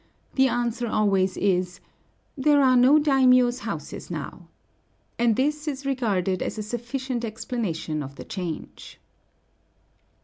the 0.33 0.47
answer 0.47 0.87
always 0.87 1.37
is, 1.37 1.79
"There 2.35 2.63
are 2.63 2.75
no 2.75 2.97
daimiōs' 2.99 3.59
houses 3.59 4.09
now." 4.09 4.47
And 5.19 5.35
this 5.35 5.67
is 5.67 5.85
regarded 5.85 6.41
as 6.41 6.57
a 6.57 6.63
sufficient 6.63 7.23
explanation 7.23 8.01
of 8.01 8.15
the 8.15 8.25
change. 8.25 8.99